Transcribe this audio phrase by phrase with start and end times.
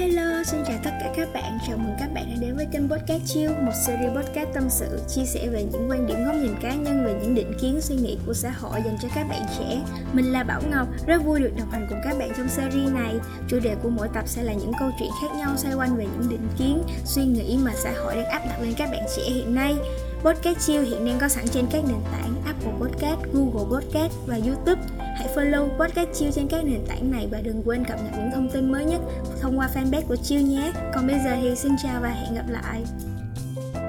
[0.00, 1.58] hello, xin chào tất cả các bạn.
[1.66, 5.00] Chào mừng các bạn đã đến với kênh Podcast Chill Một series podcast tâm sự
[5.08, 7.96] Chia sẻ về những quan điểm góc nhìn cá nhân Về những định kiến suy
[7.96, 9.80] nghĩ của xã hội dành cho các bạn trẻ.
[10.12, 13.14] Mình là Bảo Ngọc Rất vui được đồng hành cùng các bạn trong series này.
[13.48, 16.04] Chủ đề của mỗi tập sẽ là những câu chuyện khác nhau Xoay quanh về
[16.04, 19.22] những định kiến Suy nghĩ mà xã hội đang áp đặt lên các bạn trẻ
[19.22, 19.76] hiện nay.
[20.22, 24.38] Podcast Chill hiện đang có sẵn trên các nền tảng Apple Podcast, Google Podcast và
[24.46, 25.09] YouTube.
[25.20, 28.30] Hãy follow podcast Chill trên các nền tảng này và đừng quên cập nhật những
[28.34, 29.00] thông tin mới nhất
[29.40, 30.72] thông qua fanpage của Chill nhé.
[30.94, 32.82] Còn bây giờ thì xin chào và hẹn gặp lại.